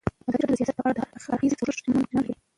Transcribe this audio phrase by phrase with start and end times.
[0.27, 2.33] ازادي راډیو د سیاست په اړه د هر اړخیز پوښښ ژمنه کړې.